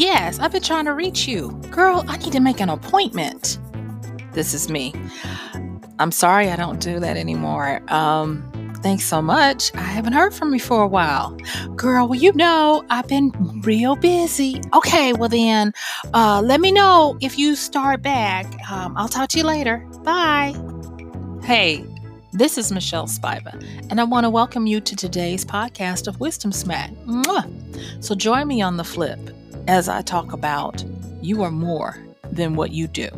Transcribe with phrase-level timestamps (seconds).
[0.00, 1.50] Yes, I've been trying to reach you.
[1.70, 3.58] Girl, I need to make an appointment.
[4.32, 4.94] This is me.
[5.98, 7.82] I'm sorry I don't do that anymore.
[7.92, 8.42] Um,
[8.82, 9.70] thanks so much.
[9.74, 11.36] I haven't heard from you for a while.
[11.76, 13.30] Girl, well, you know, I've been
[13.62, 14.62] real busy.
[14.72, 15.74] Okay, well, then,
[16.14, 18.46] uh, let me know if you start back.
[18.70, 19.86] Um, I'll talk to you later.
[20.02, 20.54] Bye.
[21.42, 21.84] Hey,
[22.32, 26.52] this is Michelle Spiva, and I want to welcome you to today's podcast of Wisdom
[26.52, 26.90] Smack.
[27.04, 28.02] Mwah!
[28.02, 29.18] So join me on the flip
[29.66, 30.84] as I talk about
[31.22, 31.98] you are more
[32.32, 33.08] than what you do.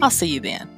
[0.00, 0.70] I'll see you then.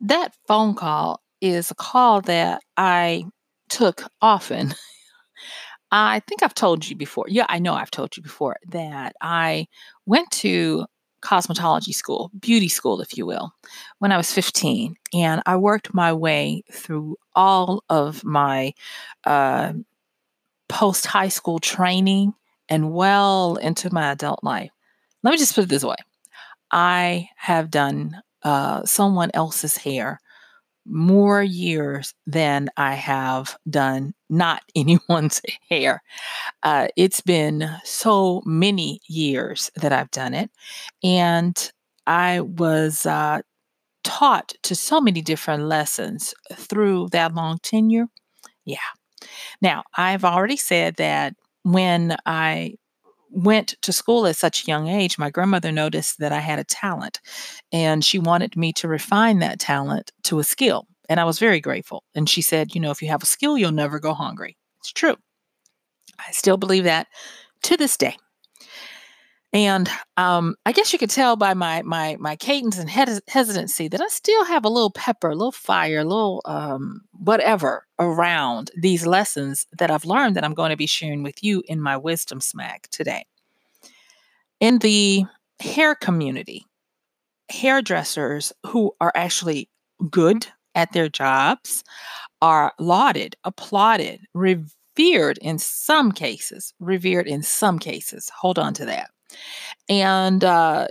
[0.00, 3.24] That phone call is a call that I
[3.68, 4.74] took often.
[5.90, 7.26] I think I've told you before.
[7.28, 9.66] Yeah, I know I've told you before that I
[10.06, 10.86] went to
[11.24, 13.52] cosmetology school, beauty school, if you will,
[13.98, 14.94] when I was 15.
[15.14, 18.74] And I worked my way through all of my
[19.24, 19.72] uh,
[20.68, 22.34] post high school training
[22.68, 24.70] and well into my adult life.
[25.22, 25.96] Let me just put it this way
[26.70, 30.20] I have done uh, someone else's hair
[30.86, 36.02] more years than I have done not anyone's hair.
[36.62, 40.50] Uh, it's been so many years that I've done it.
[41.02, 41.72] And
[42.06, 43.40] I was uh,
[44.02, 48.06] taught to so many different lessons through that long tenure.
[48.64, 48.76] Yeah.
[49.62, 52.74] Now, I've already said that when I
[53.34, 56.64] went to school at such a young age, my grandmother noticed that I had a
[56.64, 57.20] talent
[57.72, 60.86] and she wanted me to refine that talent to a skill.
[61.08, 62.04] And I was very grateful.
[62.14, 64.56] And she said, You know, if you have a skill, you'll never go hungry.
[64.80, 65.16] It's true.
[66.18, 67.08] I still believe that
[67.62, 68.16] to this day.
[69.54, 73.86] And um, I guess you could tell by my my my cadence and hes- hesitancy
[73.86, 78.72] that I still have a little pepper, a little fire, a little um, whatever around
[78.76, 81.96] these lessons that I've learned that I'm going to be sharing with you in my
[81.96, 83.26] wisdom smack today.
[84.58, 85.24] In the
[85.60, 86.66] hair community,
[87.48, 89.70] hairdressers who are actually
[90.10, 91.84] good at their jobs
[92.42, 98.32] are lauded, applauded, revered in some cases, revered in some cases.
[98.40, 99.13] Hold on to that
[99.88, 100.88] and uh,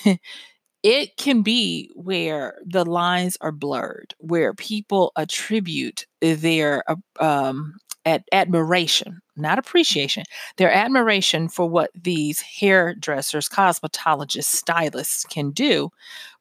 [0.82, 7.74] it can be where the lines are blurred, where people attribute their uh, um,
[8.04, 10.24] ad- admiration, not appreciation,
[10.56, 15.90] their admiration for what these hairdressers, cosmetologists, stylists can do,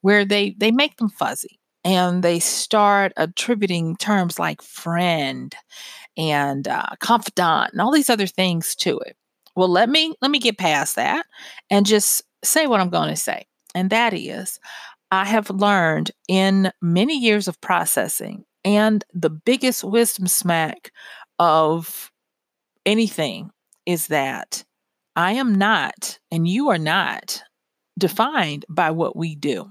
[0.02, 5.56] where they they make them fuzzy and they start attributing terms like friend
[6.18, 9.18] and uh, confidant and all these other things to it
[9.56, 11.26] well, let me let me get past that
[11.70, 13.46] and just say what I'm going to say.
[13.76, 14.60] And that is
[15.12, 20.92] I have learned in many years of processing and the biggest wisdom smack
[21.40, 22.12] of
[22.86, 23.52] anything
[23.86, 24.64] is that
[25.16, 27.44] I am not and you are not
[28.00, 29.70] defined by what we do.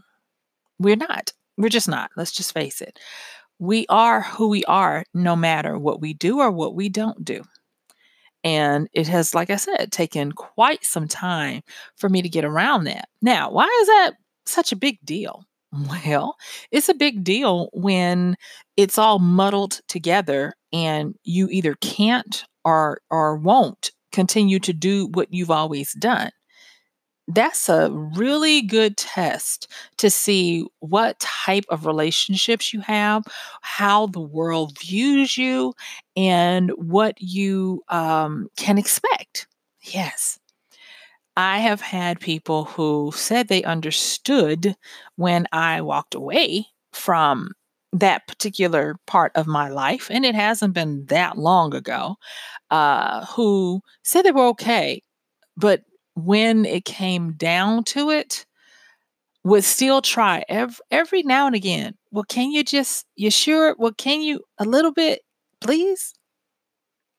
[0.78, 1.32] We're not.
[1.56, 2.10] We're just not.
[2.16, 2.99] Let's just face it.
[3.59, 7.43] We are who we are no matter what we do or what we don't do.
[8.44, 11.62] And it has, like I said, taken quite some time
[11.97, 13.08] for me to get around that.
[13.20, 14.12] Now, why is that
[14.47, 15.44] such a big deal?
[16.04, 16.36] Well,
[16.70, 18.36] it's a big deal when
[18.76, 25.32] it's all muddled together and you either can't or or won't continue to do what
[25.32, 26.31] you've always done
[27.28, 29.69] that's a really good test
[29.99, 33.25] to see what type of relationships you have,
[33.62, 35.72] how the world views you,
[36.16, 39.47] and what you um, can expect.
[39.82, 40.38] Yes.
[41.37, 44.77] I have had people who said they understood
[45.16, 47.53] when I walked away from
[47.93, 52.16] that particular part of my life, and it hasn't been that long ago,
[52.71, 55.03] uh, who said they were okay,
[55.56, 55.82] but
[56.15, 58.47] when it came down to it,
[59.44, 61.94] would still try every, every now and again.
[62.11, 63.75] Well, can you just, you sure?
[63.79, 65.23] Well, can you a little bit,
[65.61, 66.14] please?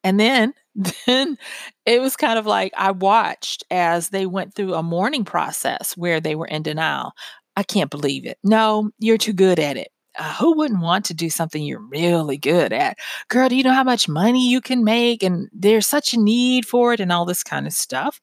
[0.03, 0.53] And then,
[1.07, 1.37] then
[1.85, 6.21] it was kind of like I watched as they went through a mourning process where
[6.21, 7.11] they were in denial.
[7.55, 8.37] I can't believe it.
[8.43, 12.37] No, you're too good at it uh, who wouldn't want to do something you're really
[12.37, 12.97] good at?
[13.29, 15.23] Girl, do you know how much money you can make?
[15.23, 18.21] And there's such a need for it and all this kind of stuff.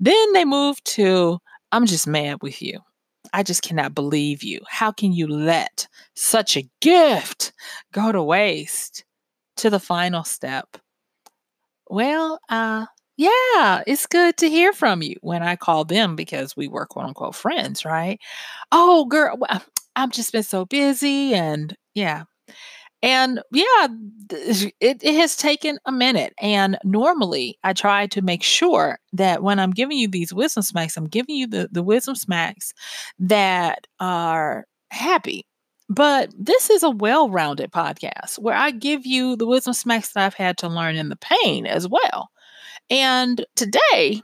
[0.00, 1.38] Then they move to,
[1.72, 2.80] I'm just mad with you.
[3.32, 4.60] I just cannot believe you.
[4.68, 7.52] How can you let such a gift
[7.92, 9.04] go to waste?
[9.58, 10.78] To the final step.
[11.90, 12.86] Well, uh,
[13.18, 17.04] yeah, it's good to hear from you when I call them because we were quote
[17.04, 18.18] unquote friends, right?
[18.72, 19.38] Oh, girl,
[19.96, 22.24] I've just been so busy and yeah.
[23.02, 23.88] And yeah,
[24.30, 26.34] it, it has taken a minute.
[26.40, 30.96] And normally I try to make sure that when I'm giving you these wisdom smacks,
[30.96, 32.74] I'm giving you the, the wisdom smacks
[33.18, 35.46] that are happy.
[35.88, 40.24] But this is a well rounded podcast where I give you the wisdom smacks that
[40.24, 42.30] I've had to learn in the pain as well.
[42.90, 44.22] And today,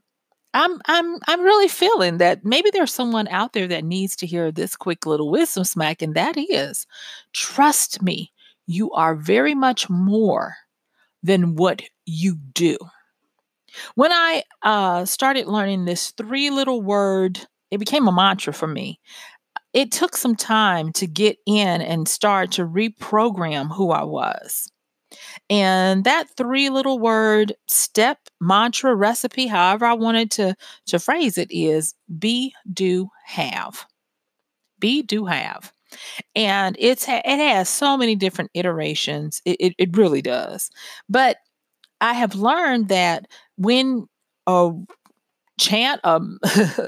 [0.55, 4.50] I'm I'm I'm really feeling that maybe there's someone out there that needs to hear
[4.50, 6.87] this quick little wisdom smack, and that is
[7.32, 8.32] trust me,
[8.66, 10.54] you are very much more
[11.22, 12.76] than what you do.
[13.94, 17.40] When I uh, started learning this three little word,
[17.70, 19.00] it became a mantra for me.
[19.72, 24.70] It took some time to get in and start to reprogram who I was.
[25.50, 31.50] And that three little word step mantra recipe, however I wanted to, to phrase it,
[31.50, 33.86] is be, do, have.
[34.78, 35.72] Be, do, have.
[36.34, 39.40] And it's it has so many different iterations.
[39.44, 40.70] It, it, it really does.
[41.08, 41.38] But
[42.00, 43.26] I have learned that
[43.56, 44.06] when
[44.46, 44.72] a
[45.58, 46.38] chant, um,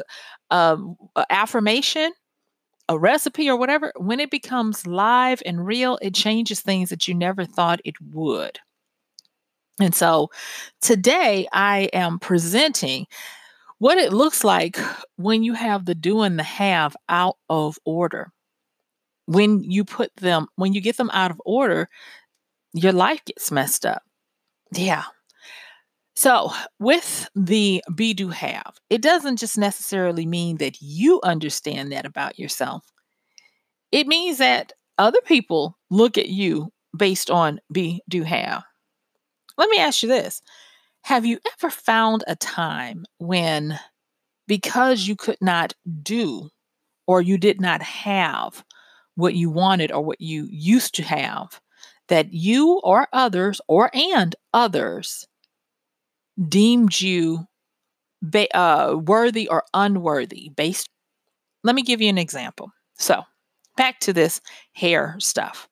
[0.50, 0.96] um,
[1.30, 2.12] affirmation,
[2.88, 7.14] a recipe or whatever, when it becomes live and real, it changes things that you
[7.14, 8.58] never thought it would.
[9.80, 10.30] And so
[10.80, 13.06] today I am presenting
[13.78, 14.78] what it looks like
[15.16, 18.32] when you have the do and the have out of order.
[19.28, 21.90] When you put them, when you get them out of order,
[22.72, 24.02] your life gets messed up.
[24.72, 25.04] Yeah.
[26.16, 32.06] So, with the be do have, it doesn't just necessarily mean that you understand that
[32.06, 32.86] about yourself.
[33.92, 38.64] It means that other people look at you based on be do have.
[39.58, 40.40] Let me ask you this
[41.02, 43.78] Have you ever found a time when,
[44.46, 46.48] because you could not do
[47.06, 48.64] or you did not have
[49.18, 51.60] what you wanted or what you used to have,
[52.06, 55.26] that you or others or and others
[56.48, 57.44] deemed you
[58.54, 60.88] uh, worthy or unworthy based.
[61.64, 62.70] Let me give you an example.
[62.96, 63.24] So,
[63.76, 64.40] back to this
[64.72, 65.68] hair stuff.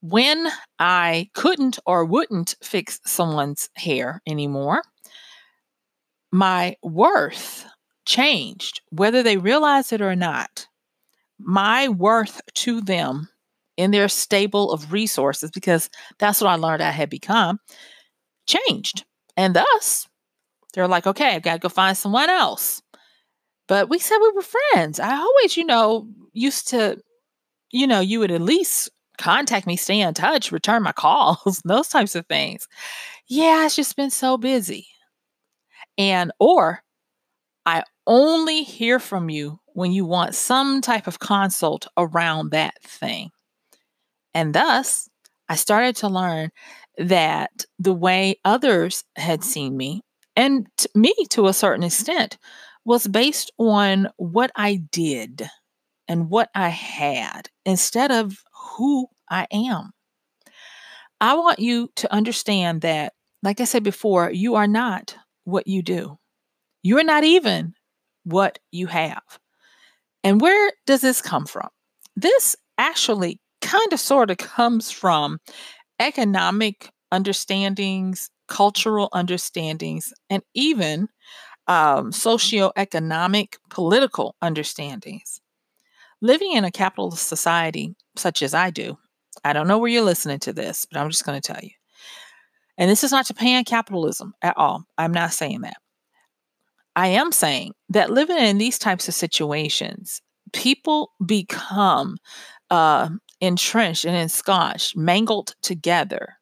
[0.00, 0.48] When
[0.80, 4.82] I couldn't or wouldn't fix someone's hair anymore,
[6.32, 7.66] my worth
[8.04, 10.66] changed, whether they realized it or not.
[11.44, 13.28] My worth to them
[13.76, 17.58] in their stable of resources, because that's what I learned I had become,
[18.46, 19.04] changed.
[19.36, 20.08] And thus,
[20.72, 22.82] they're like, okay, I've got to go find someone else.
[23.66, 25.00] But we said we were friends.
[25.00, 26.98] I always, you know, used to,
[27.70, 31.88] you know, you would at least contact me, stay in touch, return my calls, those
[31.88, 32.68] types of things.
[33.28, 34.86] Yeah, it's just been so busy.
[35.96, 36.82] And, or
[37.66, 43.30] I only hear from you when you want some type of consult around that thing.
[44.32, 45.08] And thus,
[45.48, 46.50] I started to learn
[46.96, 50.00] that the way others had seen me,
[50.36, 52.38] and t- me to a certain extent,
[52.84, 55.48] was based on what I did
[56.08, 58.38] and what I had instead of
[58.76, 59.90] who I am.
[61.20, 63.12] I want you to understand that,
[63.42, 66.18] like I said before, you are not what you do.
[66.82, 67.74] You are not even
[68.24, 69.22] what you have.
[70.24, 71.68] And where does this come from?
[72.16, 75.38] This actually kind of sort of comes from
[76.00, 81.08] economic understandings, cultural understandings, and even
[81.68, 85.40] um, socioeconomic political understandings.
[86.20, 88.96] Living in a capitalist society such as I do,
[89.44, 91.70] I don't know where you're listening to this, but I'm just going to tell you.
[92.78, 94.84] And this is not to pan capitalism at all.
[94.98, 95.76] I'm not saying that.
[96.96, 100.20] I am saying that living in these types of situations,
[100.52, 102.16] people become
[102.70, 103.08] uh,
[103.40, 106.34] entrenched and ensconced, mangled together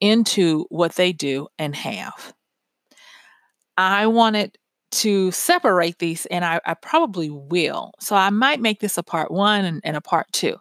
[0.00, 2.32] into what they do and have.
[3.76, 4.58] I wanted
[4.90, 7.92] to separate these, and I, I probably will.
[8.00, 10.56] So I might make this a part one and, and a part two.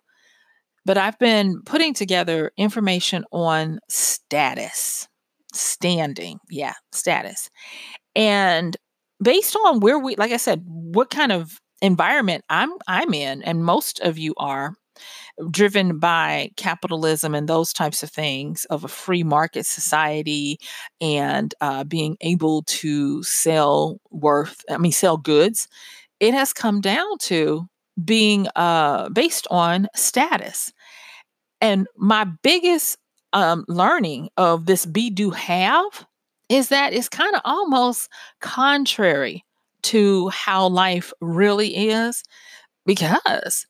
[0.85, 5.07] But I've been putting together information on status,
[5.53, 7.49] standing, yeah, status.
[8.15, 8.77] And
[9.21, 13.63] based on where we like I said, what kind of environment I'm I'm in and
[13.65, 14.73] most of you are
[15.51, 20.59] driven by capitalism and those types of things of a free market society
[21.01, 25.67] and uh, being able to sell worth, I mean, sell goods,
[26.19, 27.67] it has come down to
[28.03, 30.73] being uh, based on status.
[31.61, 32.97] And my biggest
[33.33, 36.06] um, learning of this be do have
[36.49, 38.09] is that it's kind of almost
[38.41, 39.43] contrary
[39.83, 42.23] to how life really is
[42.85, 43.65] because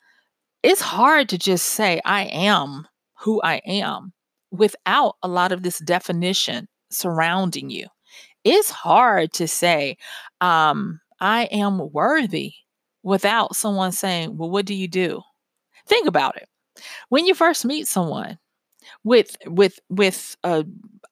[0.63, 2.88] it's hard to just say, I am
[3.19, 4.13] who I am
[4.51, 7.88] without a lot of this definition surrounding you.
[8.43, 9.98] It's hard to say,
[10.41, 12.53] um, I am worthy
[13.03, 15.22] without someone saying, Well, what do you do?
[15.88, 16.48] Think about it.
[17.10, 18.38] When you first meet someone
[19.03, 20.63] with with with uh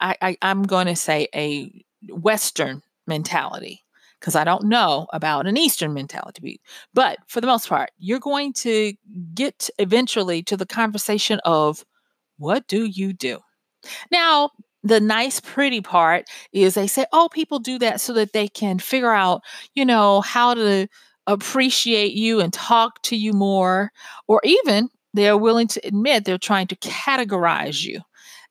[0.05, 3.83] I, I I'm going to say a Western mentality
[4.19, 6.61] because I don't know about an Eastern mentality.
[6.93, 8.93] But for the most part, you're going to
[9.33, 11.83] get eventually to the conversation of
[12.37, 13.39] what do you do?
[14.11, 14.51] Now,
[14.83, 18.77] the nice, pretty part is they say, oh, people do that so that they can
[18.79, 19.41] figure out,
[19.73, 20.87] you know, how to
[21.27, 23.91] appreciate you and talk to you more,
[24.27, 28.01] or even they're willing to admit they're trying to categorize you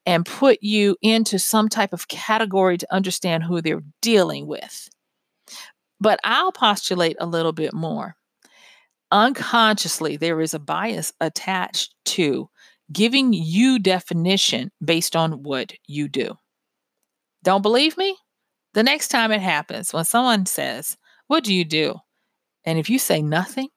[0.06, 4.88] and put you into some type of category to understand who they're dealing with.
[6.00, 8.16] But I'll postulate a little bit more.
[9.10, 12.50] Unconsciously, there is a bias attached to
[12.92, 16.36] giving you definition based on what you do.
[17.42, 18.16] Don't believe me?
[18.74, 20.96] The next time it happens, when someone says,
[21.28, 21.96] What do you do?
[22.64, 23.68] And if you say nothing,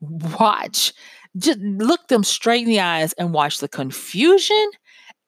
[0.00, 0.92] watch.
[1.36, 4.70] Just look them straight in the eyes and watch the confusion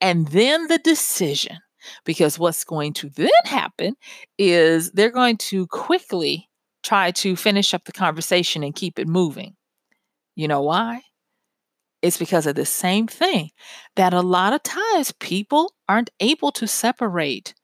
[0.01, 1.59] and then the decision.
[2.05, 3.95] Because what's going to then happen
[4.37, 6.49] is they're going to quickly
[6.83, 9.55] try to finish up the conversation and keep it moving.
[10.35, 11.03] You know why?
[12.03, 13.51] It's because of the same thing
[13.97, 17.55] that a lot of times people aren't able to separate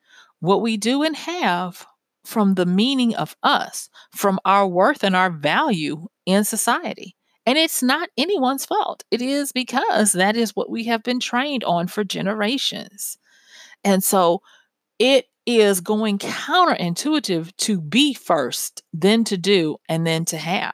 [0.41, 1.87] what we do and have
[2.25, 7.15] from the meaning of us, from our worth and our value in society.
[7.47, 9.05] And it's not anyone's fault.
[9.11, 13.19] It is because that is what we have been trained on for generations.
[13.83, 14.41] And so
[14.99, 20.73] it is going counterintuitive to be first, then to do, and then to have.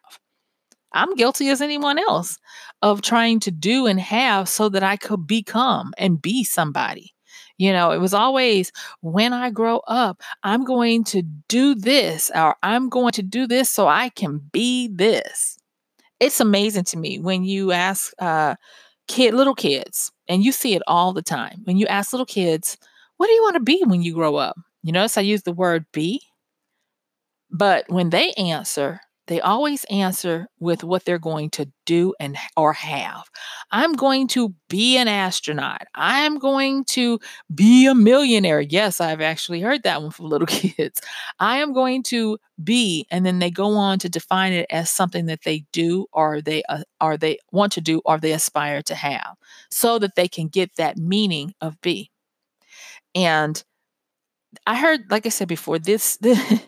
[0.93, 2.39] I'm guilty as anyone else
[2.83, 7.15] of trying to do and have so that I could become and be somebody.
[7.59, 12.57] You know, it was always when I grow up, I'm going to do this or
[12.63, 15.60] I'm going to do this so I can be this.
[16.21, 18.57] It's amazing to me when you ask uh,
[19.09, 21.63] kid, little kids, and you see it all the time.
[21.65, 22.77] When you ask little kids,
[23.17, 24.57] what do you want to be when you grow up?
[24.83, 26.23] You notice I use the word be,
[27.51, 32.73] but when they answer, they always answer with what they're going to do and or
[32.73, 33.31] have.
[33.71, 35.83] I'm going to be an astronaut.
[35.95, 37.21] I'm going to
[37.55, 38.61] be a millionaire.
[38.61, 41.01] Yes, I've actually heard that one from little kids.
[41.39, 45.27] I am going to be and then they go on to define it as something
[45.27, 48.97] that they do or they uh, or they want to do or they aspire to
[48.97, 49.37] have
[49.71, 52.11] so that they can get that meaning of be.
[53.15, 53.63] And
[54.67, 56.61] I heard, like I said before, this this,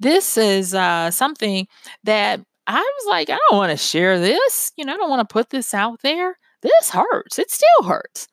[0.00, 1.66] this is uh, something
[2.04, 4.72] that I was like, I don't want to share this.
[4.76, 6.38] You know, I don't want to put this out there.
[6.62, 7.38] This hurts.
[7.38, 8.28] It still hurts.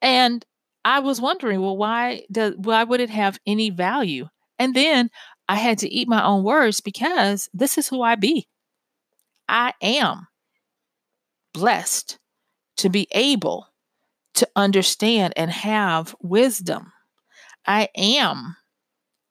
[0.00, 0.44] And
[0.84, 4.28] I was wondering, well, why does why would it have any value?
[4.58, 5.10] And then
[5.48, 8.48] I had to eat my own words because this is who I be.
[9.48, 10.26] I am
[11.52, 12.18] blessed
[12.78, 13.66] to be able
[14.34, 16.92] to understand and have wisdom
[17.66, 18.56] I am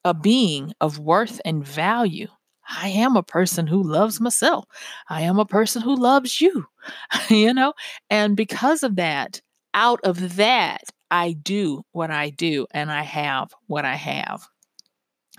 [0.03, 2.27] a being of worth and value.
[2.70, 4.65] I am a person who loves myself.
[5.10, 6.65] I am a person who loves you,
[7.29, 7.74] you know?
[8.10, 9.41] And because of that,
[9.74, 14.48] out of that, I do what I do and I have what I have.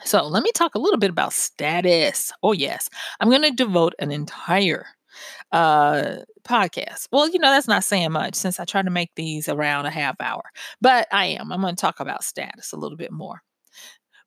[0.04, 2.33] So let me talk a little bit about status.
[2.42, 2.90] Oh, yes.
[3.21, 4.87] I'm going to devote an entire
[5.52, 7.09] uh podcast.
[7.12, 9.90] Well, you know, that's not saying much since I try to make these around a
[9.90, 10.42] half hour,
[10.81, 11.52] but I am.
[11.52, 13.42] I'm going to talk about status a little bit more.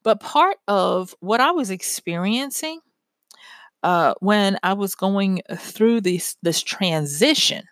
[0.05, 2.79] But part of what I was experiencing
[3.83, 7.65] uh, when I was going through this this transition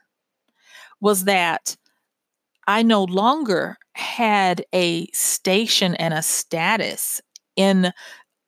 [1.00, 1.78] was that
[2.68, 7.22] I no longer had a station and a status
[7.56, 7.94] in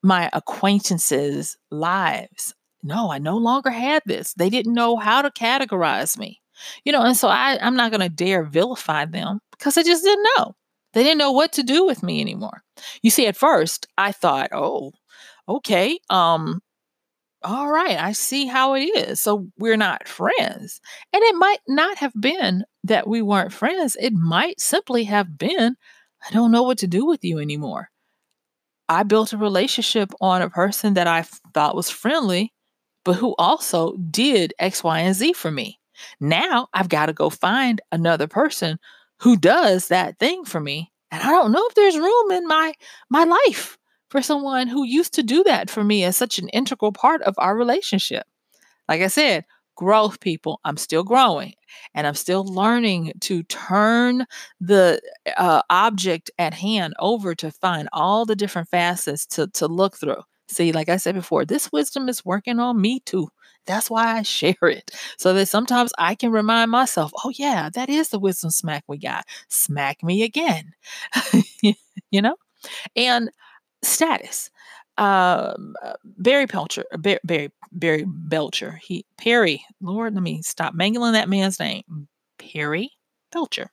[0.02, 2.54] my acquaintances' lives
[2.86, 4.32] no, I no longer had this.
[4.34, 6.40] They didn't know how to categorize me.
[6.84, 10.04] You know, and so I, I'm not going to dare vilify them because I just
[10.04, 10.54] didn't know.
[10.96, 12.62] They didn't know what to do with me anymore.
[13.02, 14.92] You see, at first I thought, oh,
[15.46, 16.62] okay, um,
[17.42, 19.20] all right, I see how it is.
[19.20, 20.80] So we're not friends.
[21.12, 23.98] And it might not have been that we weren't friends.
[24.00, 25.76] It might simply have been,
[26.26, 27.90] I don't know what to do with you anymore.
[28.88, 32.54] I built a relationship on a person that I thought was friendly
[33.04, 35.78] but who also did X, Y, and Z for me.
[36.20, 38.78] Now I've got to go find another person
[39.20, 40.92] who does that thing for me.
[41.10, 42.74] And I don't know if there's room in my
[43.10, 43.78] my life
[44.10, 47.34] for someone who used to do that for me as such an integral part of
[47.38, 48.26] our relationship.
[48.88, 49.44] Like I said,
[49.76, 50.60] growth, people.
[50.64, 51.54] I'm still growing
[51.94, 54.26] and I'm still learning to turn
[54.60, 55.00] the
[55.36, 60.22] uh, object at hand over to find all the different facets to, to look through.
[60.48, 63.28] See, like I said before, this wisdom is working on me too.
[63.66, 64.90] That's why I share it.
[65.18, 68.98] So that sometimes I can remind myself, oh, yeah, that is the wisdom smack we
[68.98, 69.24] got.
[69.48, 70.72] Smack me again.
[72.10, 72.36] you know?
[72.96, 73.30] And
[73.82, 74.50] status.
[74.98, 78.80] Um, uh, Barry Pelcher, uh, Barry, Barry Belcher.
[78.82, 79.64] He Perry.
[79.80, 82.08] Lord, let me stop mangling that man's name.
[82.38, 82.90] Perry
[83.32, 83.70] Belcher.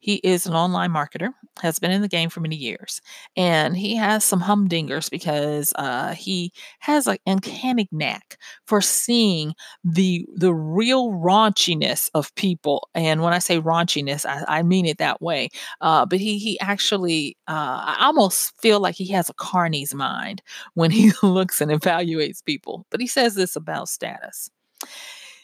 [0.00, 1.30] He is an online marketer,
[1.62, 3.00] has been in the game for many years,
[3.36, 10.26] and he has some humdingers because uh, he has an uncanny knack for seeing the
[10.36, 12.88] the real raunchiness of people.
[12.94, 15.48] And when I say raunchiness, I, I mean it that way.
[15.80, 20.42] Uh, but he he actually, uh, I almost feel like he has a carney's mind
[20.74, 22.86] when he looks and evaluates people.
[22.90, 24.50] But he says this about status.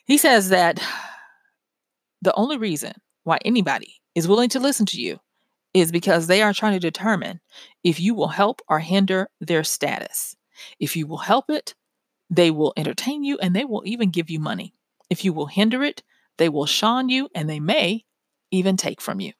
[0.04, 0.82] He says that
[2.22, 2.92] the only reason
[3.24, 5.18] why anybody is willing to listen to you
[5.72, 7.40] is because they are trying to determine
[7.84, 10.36] if you will help or hinder their status.
[10.78, 11.74] If you will help it,
[12.28, 14.74] they will entertain you and they will even give you money.
[15.08, 16.02] If you will hinder it,
[16.38, 18.04] they will shun you and they may
[18.50, 19.32] even take from you.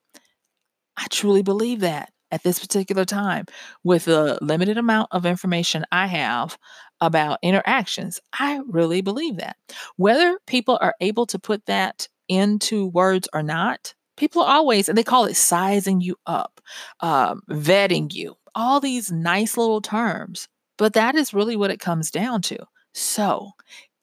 [0.97, 3.47] I truly believe that at this particular time,
[3.83, 6.57] with the limited amount of information I have
[7.01, 9.57] about interactions, I really believe that.
[9.97, 14.99] Whether people are able to put that into words or not, people are always, and
[14.99, 16.61] they call it sizing you up,
[17.01, 20.47] um, vetting you, all these nice little terms.
[20.77, 22.59] But that is really what it comes down to.
[22.93, 23.53] So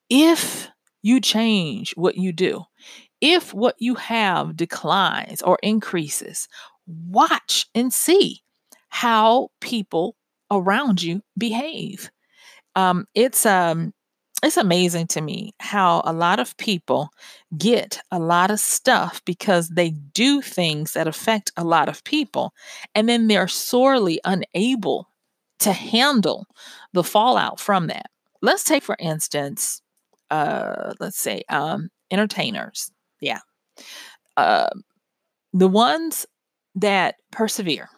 [0.09, 0.69] if
[1.03, 2.63] you change what you do,
[3.21, 6.47] if what you have declines or increases,
[6.87, 8.41] watch and see
[8.89, 10.15] how people
[10.49, 12.09] around you behave.
[12.75, 13.93] Um, it's um,
[14.43, 17.09] it's amazing to me how a lot of people
[17.57, 22.53] get a lot of stuff because they do things that affect a lot of people
[22.93, 25.09] and then they're sorely unable
[25.59, 26.45] to handle
[26.93, 28.07] the fallout from that.
[28.41, 29.81] Let's take for instance
[30.29, 33.39] uh let's say um entertainers yeah
[34.37, 34.67] uh
[35.53, 36.25] the ones
[36.75, 37.89] that persevere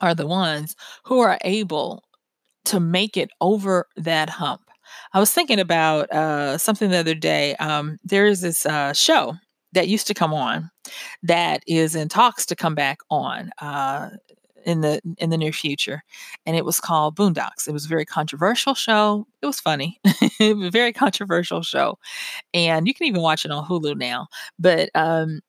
[0.00, 2.02] are the ones who are able
[2.66, 4.67] to make it over that hump
[5.12, 7.54] I was thinking about uh, something the other day.
[7.56, 9.34] Um, there is this uh, show
[9.72, 10.70] that used to come on
[11.22, 14.10] that is in talks to come back on uh,
[14.64, 16.02] in the in the near future,
[16.46, 17.66] and it was called Boondocks.
[17.66, 19.26] It was a very controversial show.
[19.40, 20.00] It was funny,
[20.40, 21.98] a very controversial show,
[22.52, 24.28] and you can even watch it on Hulu now.
[24.58, 25.40] But um,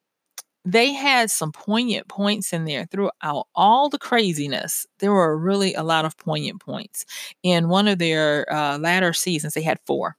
[0.72, 4.86] they had some poignant points in there throughout all the craziness.
[5.00, 7.06] There were really a lot of poignant points.
[7.44, 10.16] In one of their uh, latter seasons, they had four,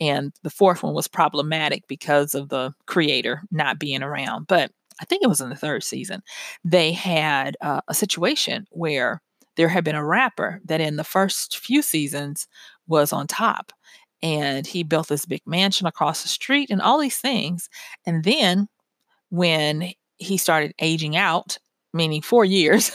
[0.00, 4.46] and the fourth one was problematic because of the creator not being around.
[4.46, 6.22] But I think it was in the third season,
[6.64, 9.20] they had uh, a situation where
[9.56, 12.48] there had been a rapper that in the first few seasons
[12.86, 13.72] was on top.
[14.22, 17.70] And he built this big mansion across the street and all these things.
[18.04, 18.68] And then
[19.30, 21.58] when he started aging out,
[21.92, 22.92] meaning four years,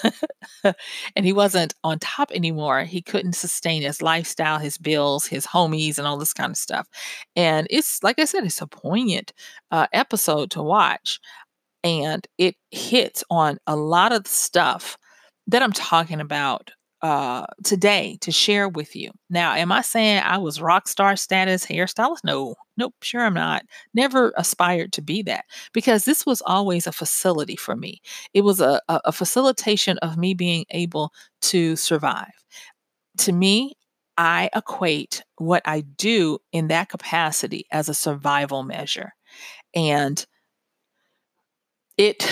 [0.64, 2.84] and he wasn't on top anymore.
[2.84, 6.88] He couldn't sustain his lifestyle, his bills, his homies, and all this kind of stuff.
[7.36, 9.34] And it's, like I said, it's a poignant
[9.72, 11.20] uh, episode to watch.
[11.84, 14.98] And it hits on a lot of the stuff
[15.48, 19.12] that I'm talking about uh, today to share with you.
[19.30, 22.24] Now, am I saying I was rock star status hairstylist?
[22.24, 23.64] No, nope, sure I'm not.
[23.94, 28.02] Never aspired to be that because this was always a facility for me.
[28.34, 31.12] It was a, a, a facilitation of me being able
[31.44, 32.32] to survive.
[33.20, 33.74] To me,
[34.18, 39.12] I equate what I do in that capacity as a survival measure.
[39.74, 40.26] And
[41.98, 42.30] it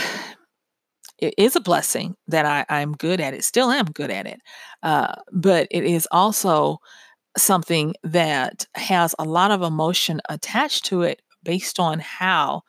[1.23, 4.41] it is a blessing that I, I'm good at it, still am good at it.
[4.83, 6.79] Uh, but it is also
[7.37, 12.61] something that has a lot of emotion attached to it based on how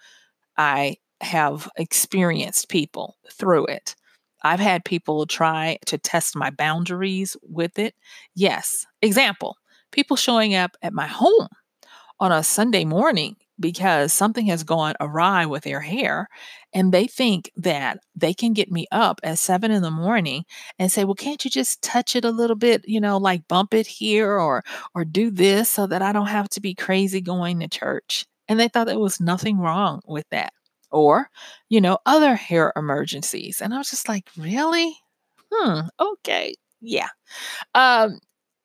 [0.56, 3.96] I have experienced people through it.
[4.42, 7.94] I've had people try to test my boundaries with it.
[8.34, 8.86] Yes.
[9.02, 9.56] Example
[9.90, 11.48] people showing up at my home
[12.18, 16.28] on a Sunday morning because something has gone awry with their hair
[16.72, 20.44] and they think that they can get me up at seven in the morning
[20.78, 23.74] and say well can't you just touch it a little bit you know like bump
[23.74, 24.62] it here or
[24.94, 28.26] or do this so that i don't have to be crazy going to church?
[28.48, 30.52] And they thought there was nothing wrong with that
[30.90, 31.28] or
[31.68, 34.96] you know other hair emergencies and i was just like really?
[35.52, 36.54] Hmm okay
[36.86, 37.08] yeah.
[37.74, 38.18] Um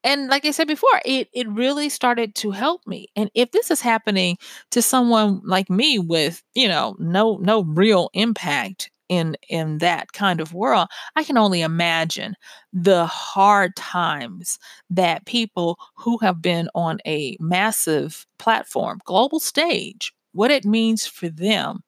[0.03, 3.07] and like I said before, it it really started to help me.
[3.15, 4.37] And if this is happening
[4.71, 10.39] to someone like me with, you know, no no real impact in in that kind
[10.41, 12.35] of world, I can only imagine
[12.73, 14.57] the hard times
[14.89, 21.29] that people who have been on a massive platform, global stage, what it means for
[21.29, 21.83] them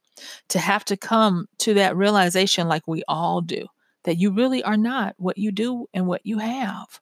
[0.50, 3.66] to have to come to that realization like we all do
[4.04, 7.00] that you really are not what you do and what you have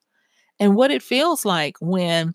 [0.59, 2.33] and what it feels like when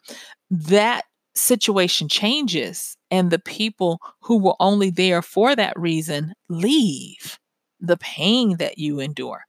[0.50, 7.38] that situation changes and the people who were only there for that reason leave
[7.80, 9.44] the pain that you endure.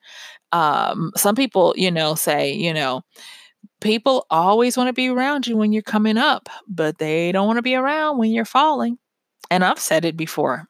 [0.51, 3.01] Um, some people you know say you know
[3.81, 7.57] people always want to be around you when you're coming up but they don't want
[7.57, 8.97] to be around when you're falling.
[9.51, 10.67] And i've said it before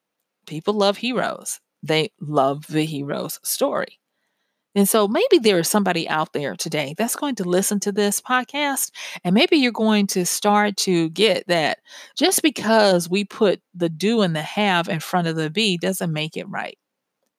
[0.48, 1.60] people love heroes.
[1.84, 4.00] They love the hero's story
[4.76, 8.22] and so maybe there is somebody out there today that's going to listen to this
[8.22, 8.92] podcast,
[9.24, 11.80] and maybe you're going to start to get that
[12.16, 16.12] just because we put the do and the have in front of the be doesn't
[16.14, 16.78] make it right.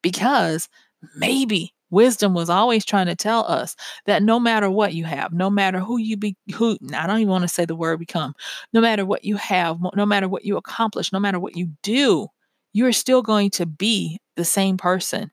[0.01, 0.67] Because
[1.15, 5.49] maybe wisdom was always trying to tell us that no matter what you have, no
[5.49, 8.33] matter who you be, who I don't even want to say the word become,
[8.73, 12.27] no matter what you have, no matter what you accomplish, no matter what you do,
[12.73, 15.31] you're still going to be the same person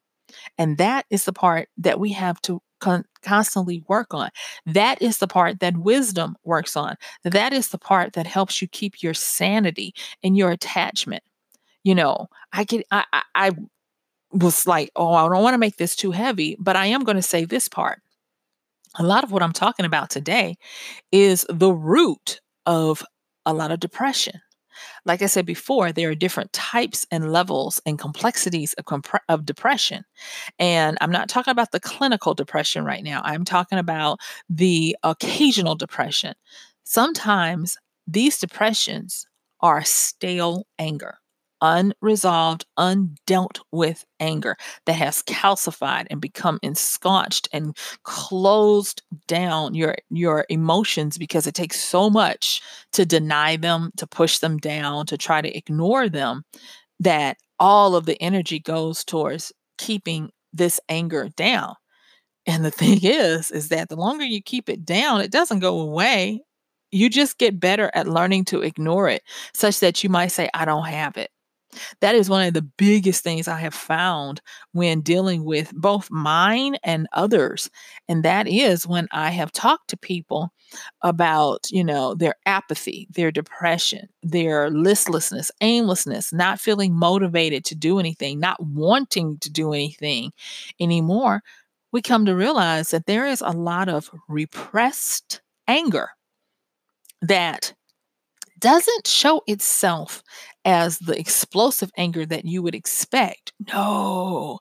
[0.58, 4.30] and that is the part that we have to con- constantly work on.
[4.66, 6.96] That is the part that wisdom works on.
[7.24, 11.22] That is the part that helps you keep your sanity and your attachment.
[11.82, 13.50] You know, I get, I, I, I
[14.32, 17.16] was like, oh, I don't want to make this too heavy, but I am going
[17.16, 18.00] to say this part.
[18.98, 20.56] A lot of what I'm talking about today
[21.10, 23.04] is the root of
[23.46, 24.40] a lot of depression.
[25.04, 30.04] Like I said before, there are different types and levels and complexities of, of depression.
[30.58, 33.20] And I'm not talking about the clinical depression right now.
[33.24, 36.34] I'm talking about the occasional depression.
[36.84, 39.26] Sometimes these depressions
[39.60, 41.18] are stale anger
[41.64, 50.44] unresolved, undealt with anger that has calcified and become ensconced and closed down your your
[50.50, 52.60] emotions because it takes so much
[52.92, 56.44] to deny them, to push them down, to try to ignore them
[57.00, 61.74] that all of the energy goes towards keeping this anger down.
[62.46, 65.80] And the thing is is that the longer you keep it down, it doesn't go
[65.80, 66.42] away.
[66.92, 69.22] You just get better at learning to ignore it,
[69.54, 71.30] such that you might say, I don't have it.
[72.00, 74.40] That is one of the biggest things I have found
[74.72, 77.70] when dealing with both mine and others.
[78.08, 80.52] And that is when I have talked to people
[81.02, 87.98] about, you know, their apathy, their depression, their listlessness, aimlessness, not feeling motivated to do
[87.98, 90.32] anything, not wanting to do anything
[90.80, 91.42] anymore.
[91.92, 96.08] We come to realize that there is a lot of repressed anger
[97.22, 97.74] that
[98.64, 100.22] doesn't show itself
[100.64, 103.52] as the explosive anger that you would expect.
[103.70, 104.58] No,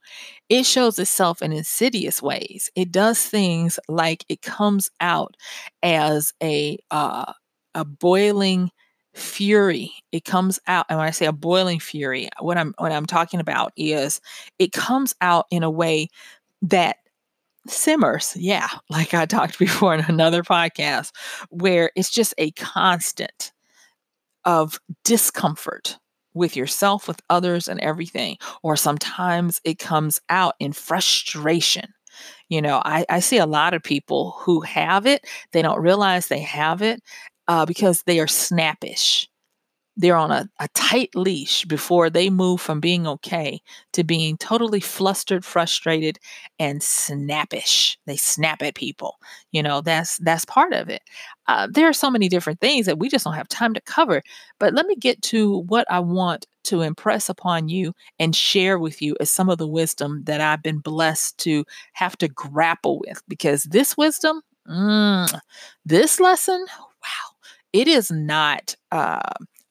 [0.50, 2.70] it shows itself in insidious ways.
[2.76, 5.38] It does things like it comes out
[5.84, 7.32] as a uh,
[7.76, 8.72] a boiling
[9.14, 9.94] fury.
[10.12, 13.40] It comes out, and when I say a boiling fury, what I'm what I'm talking
[13.40, 14.20] about is
[14.60, 16.10] it comes out in a way
[16.62, 16.98] that
[17.70, 18.36] simmers.
[18.36, 21.14] Yeah, like I talked before in another podcast,
[21.52, 23.54] where it's just a constant
[24.46, 25.98] of discomfort
[26.34, 28.38] with yourself, with others, and everything.
[28.64, 31.94] Or sometimes it comes out in frustration.
[32.50, 36.28] You know, I, I see a lot of people who have it, they don't realize
[36.28, 37.02] they have it
[37.48, 39.28] uh, because they are snappish
[39.96, 43.62] they're on a, a tight leash before they move from being okay
[43.94, 46.18] to being totally flustered, frustrated,
[46.60, 47.98] and snappish.
[48.08, 49.18] They snap at people.
[49.52, 51.02] You know, that's that's part of it.
[51.48, 54.24] Uh, there are so many different things that we just don't have time to cover.
[54.60, 59.02] But let me get to what I want to impress upon you and share with
[59.02, 63.22] you as some of the wisdom that I've been blessed to have to grapple with.
[63.28, 65.40] Because this wisdom, mm,
[65.86, 67.36] this lesson, wow,
[67.74, 68.76] it is not.
[68.92, 69.22] Uh,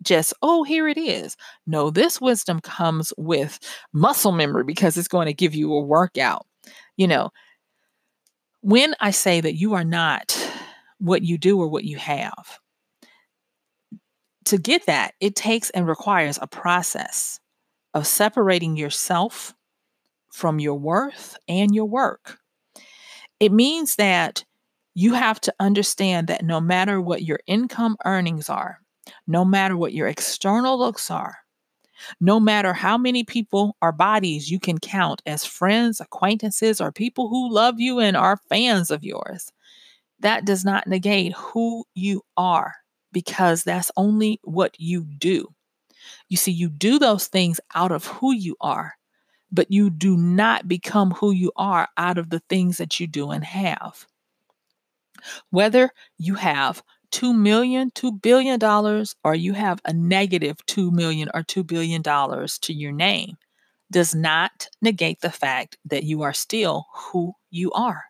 [0.03, 1.37] just, oh, here it is.
[1.67, 3.59] No, this wisdom comes with
[3.93, 6.47] muscle memory because it's going to give you a workout.
[6.97, 7.31] You know,
[8.61, 10.37] when I say that you are not
[10.99, 12.59] what you do or what you have,
[14.47, 17.39] to get that, it takes and requires a process
[17.95, 19.55] of separating yourself
[20.33, 22.39] from your worth and your work.
[23.39, 24.45] It means that
[24.95, 28.82] you have to understand that no matter what your income earnings are,
[29.27, 31.39] no matter what your external looks are,
[32.21, 37.29] no matter how many people or bodies you can count as friends, acquaintances, or people
[37.29, 39.53] who love you and are fans of yours,
[40.21, 42.75] that does not negate who you are
[43.13, 45.53] because that's only what you do.
[46.29, 48.95] You see, you do those things out of who you are,
[49.51, 53.31] but you do not become who you are out of the things that you do
[53.31, 54.07] and have.
[55.51, 58.63] Whether you have $2 million, $2 billion,
[59.25, 63.37] or you have a 2 million or $2 billion to your name,
[63.91, 68.05] does not negate the fact that you are still who you are.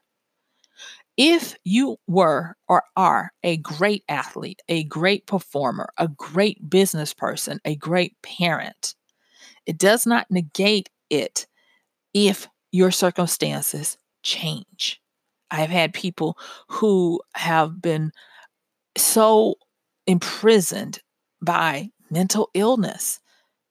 [1.16, 7.60] If you were or are a great athlete, a great performer, a great business person,
[7.64, 8.94] a great parent,
[9.66, 11.46] it does not negate it
[12.14, 15.00] if your circumstances change.
[15.50, 16.38] I've had people
[16.68, 18.12] who have been
[18.96, 19.56] so
[20.06, 21.00] imprisoned
[21.40, 23.20] by mental illness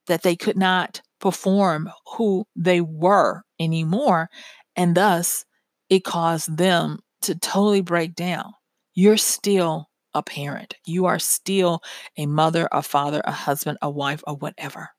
[0.08, 4.30] that they could not perform who they were anymore.
[4.76, 5.46] And thus,
[5.90, 8.54] it caused them to totally break down.
[8.94, 11.82] You're still a parent, you are still
[12.18, 14.90] a mother, a father, a husband, a wife, or whatever.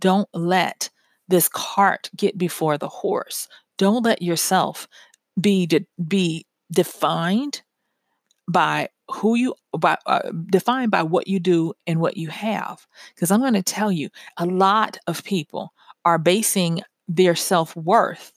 [0.00, 0.90] Don't let
[1.28, 3.48] this cart get before the horse.
[3.78, 4.86] Don't let yourself
[5.40, 7.62] be de- be defined
[8.50, 12.86] by who you by uh, defined by what you do and what you have.
[13.14, 15.72] Because i'm going to tell you a lot of people
[16.04, 18.32] are basing their self-worth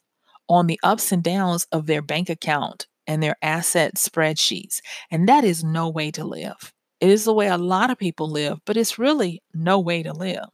[0.49, 5.43] on the ups and downs of their bank account and their asset spreadsheets and that
[5.43, 6.73] is no way to live.
[6.99, 10.13] It is the way a lot of people live but it's really no way to
[10.13, 10.45] live.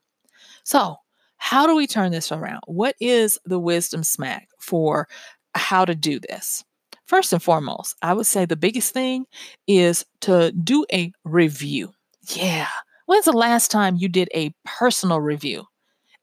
[0.63, 0.97] So
[1.37, 2.61] how do we turn this around?
[2.67, 5.07] What is the wisdom smack for
[5.55, 6.63] how to do this
[7.05, 9.25] First and foremost, I would say the biggest thing
[9.67, 11.91] is to do a review.
[12.29, 12.67] Yeah.
[13.05, 15.65] When's the last time you did a personal review?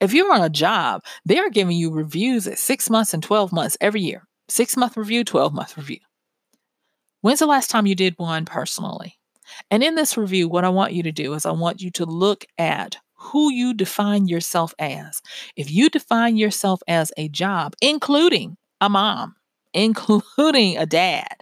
[0.01, 3.77] If you're on a job, they're giving you reviews at six months and 12 months
[3.81, 4.27] every year.
[4.49, 6.01] Six month review, 12 month review.
[7.21, 9.19] When's the last time you did one personally?
[9.71, 12.07] And in this review, what I want you to do is I want you to
[12.07, 15.21] look at who you define yourself as.
[15.57, 19.37] If you define yourself as a job, including a mom,
[19.73, 21.37] including a dad,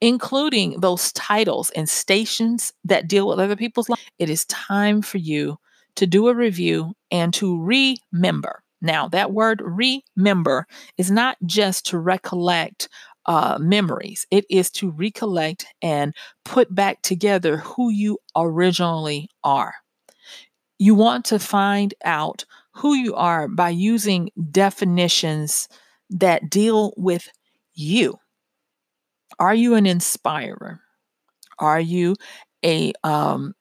[0.00, 5.18] including those titles and stations that deal with other people's lives, it is time for
[5.18, 5.58] you
[5.96, 8.62] to do a review and to remember.
[8.80, 10.66] Now, that word remember
[10.96, 12.88] is not just to recollect
[13.26, 16.14] uh, memories, it is to recollect and
[16.44, 19.74] put back together who you originally are.
[20.78, 25.68] You want to find out who you are by using definitions
[26.08, 27.28] that deal with
[27.80, 28.18] you.
[29.38, 30.80] Are you an inspirer?
[31.58, 32.16] Are you
[32.64, 33.54] a um,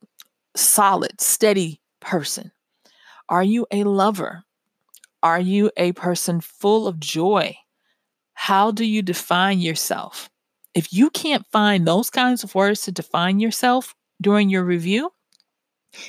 [0.55, 2.51] solid, steady person?
[3.29, 4.43] Are you a lover?
[5.23, 7.55] Are you a person full of joy?
[8.33, 10.29] How do you define yourself?
[10.73, 15.11] If you can't find those kinds of words to define yourself during your review,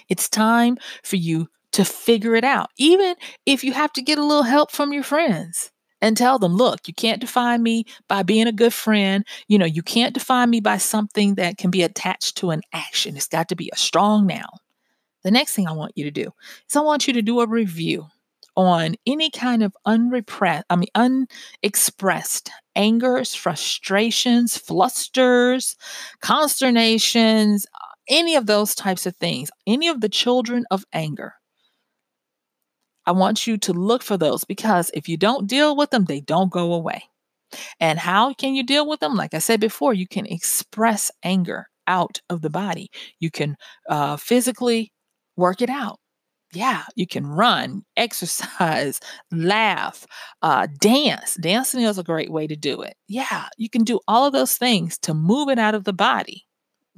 [0.09, 3.15] it's time for you to figure it out, even
[3.47, 5.71] if you have to get a little help from your friends
[6.01, 9.25] and tell them, look, you can't define me by being a good friend.
[9.49, 13.17] You know, you can't define me by something that can be attached to an action.
[13.17, 14.59] It's got to be a strong noun.
[15.23, 16.31] The next thing I want you to do
[16.69, 18.07] is I want you to do a review
[18.57, 25.77] on any kind of unrepressed, I mean, unexpressed angers, frustrations, flusters,
[26.21, 31.35] consternations, uh, any of those types of things, any of the children of anger.
[33.11, 36.21] I want you to look for those because if you don't deal with them, they
[36.21, 37.03] don't go away.
[37.81, 39.17] And how can you deal with them?
[39.17, 42.89] Like I said before, you can express anger out of the body.
[43.19, 43.57] You can
[43.89, 44.93] uh, physically
[45.37, 45.99] work it out.
[46.53, 49.01] Yeah, you can run, exercise,
[49.33, 50.07] laugh,
[50.43, 51.37] uh, dance.
[51.37, 52.95] Dancing is a great way to do it.
[53.09, 56.45] Yeah, you can do all of those things to move it out of the body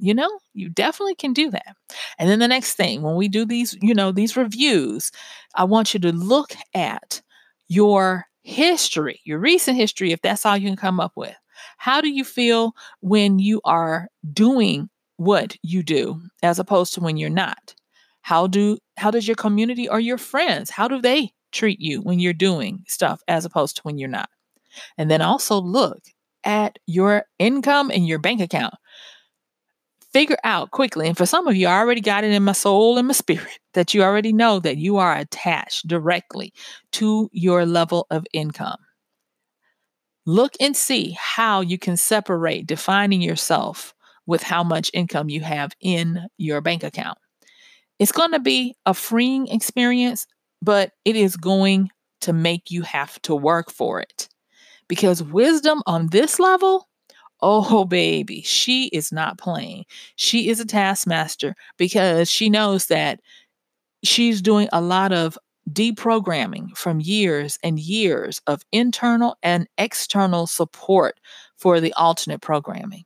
[0.03, 1.77] you know you definitely can do that.
[2.19, 5.11] And then the next thing when we do these you know these reviews
[5.55, 7.21] i want you to look at
[7.69, 11.35] your history your recent history if that's all you can come up with.
[11.77, 17.15] How do you feel when you are doing what you do as opposed to when
[17.15, 17.73] you're not?
[18.21, 22.19] How do how does your community or your friends how do they treat you when
[22.19, 24.29] you're doing stuff as opposed to when you're not?
[24.97, 26.01] And then also look
[26.43, 28.73] at your income and your bank account
[30.13, 32.97] figure out quickly, and for some of you, I already got it in my soul
[32.97, 36.53] and my spirit that you already know that you are attached directly
[36.93, 38.77] to your level of income.
[40.25, 43.93] Look and see how you can separate defining yourself
[44.25, 47.17] with how much income you have in your bank account.
[47.99, 50.25] It's going to be a freeing experience,
[50.61, 51.89] but it is going
[52.21, 54.29] to make you have to work for it.
[54.87, 56.87] Because wisdom on this level
[57.45, 59.85] Oh, baby, she is not playing.
[60.15, 63.19] She is a taskmaster because she knows that
[64.03, 65.37] she's doing a lot of
[65.71, 71.19] deprogramming from years and years of internal and external support
[71.57, 73.05] for the alternate programming.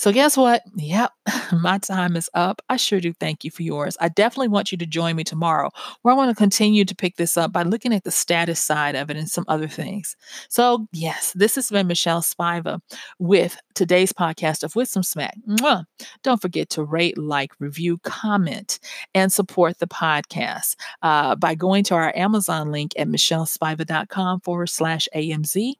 [0.00, 0.62] So, guess what?
[0.76, 1.12] Yep,
[1.60, 2.62] my time is up.
[2.70, 3.98] I sure do thank you for yours.
[4.00, 5.68] I definitely want you to join me tomorrow,
[6.00, 8.94] where I want to continue to pick this up by looking at the status side
[8.94, 10.16] of it and some other things.
[10.48, 12.80] So, yes, this has been Michelle Spiva
[13.18, 15.36] with today's podcast of Wisdom Smack.
[15.46, 15.84] Mwah.
[16.22, 18.80] Don't forget to rate, like, review, comment,
[19.14, 25.10] and support the podcast uh, by going to our Amazon link at michellespiva.com forward slash
[25.14, 25.74] AMZ.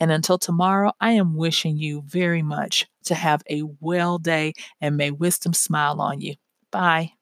[0.00, 4.96] And until tomorrow, I am wishing you very much to have a well day and
[4.96, 6.34] may wisdom smile on you.
[6.70, 7.12] Bye.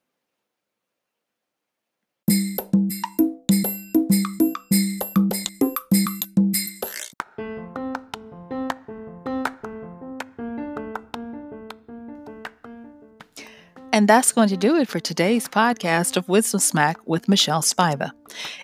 [13.92, 18.12] And that's going to do it for today's podcast of Wisdom Smack with Michelle Spiva.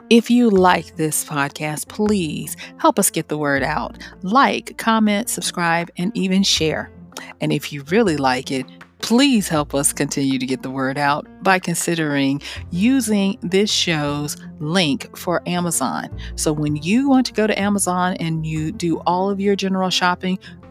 [0.09, 3.99] If you like this podcast, please help us get the word out.
[4.23, 6.93] Like, comment, subscribe, and even share.
[7.41, 8.67] And if you really like it,
[9.01, 12.41] please help us continue to get the word out by considering
[12.71, 16.17] using this show's link for Amazon.
[16.37, 19.91] So when you want to go to Amazon and you do all of your general
[19.91, 20.39] shopping,